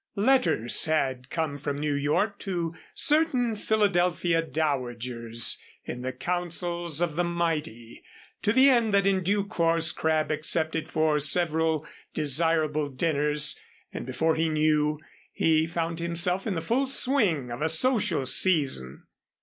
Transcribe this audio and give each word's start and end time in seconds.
Letters 0.15 0.85
had 0.85 1.29
come 1.29 1.59
from 1.59 1.77
New 1.79 1.93
York 1.93 2.39
to 2.39 2.73
certain 2.95 3.55
Philadelphia 3.55 4.41
dowagers 4.41 5.59
in 5.83 6.01
the 6.01 6.11
councils 6.11 7.01
of 7.01 7.15
the 7.15 7.23
mighty, 7.23 8.01
to 8.41 8.51
the 8.51 8.67
end 8.67 8.95
that 8.95 9.05
in 9.05 9.21
due 9.21 9.43
course 9.43 9.91
Crabb 9.91 10.31
accepted 10.31 10.89
for 10.89 11.19
several 11.19 11.87
desirable 12.15 12.89
dinners, 12.89 13.55
and 13.93 14.07
before 14.07 14.33
he 14.33 14.49
knew 14.49 14.97
he 15.33 15.67
found 15.67 15.99
himself 15.99 16.47
in 16.47 16.55
the 16.55 16.61
full 16.61 16.87
swing 16.87 17.51
of 17.51 17.61
a 17.61 17.69
social 17.69 18.25
season. 18.25 19.03